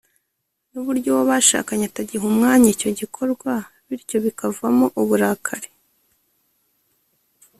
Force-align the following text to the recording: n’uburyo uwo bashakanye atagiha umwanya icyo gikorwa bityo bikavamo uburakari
n’uburyo 0.71 1.07
uwo 1.11 1.23
bashakanye 1.29 1.83
atagiha 1.87 2.23
umwanya 2.31 2.67
icyo 2.75 2.89
gikorwa 2.99 3.51
bityo 3.87 4.17
bikavamo 4.25 4.85
uburakari 5.01 5.69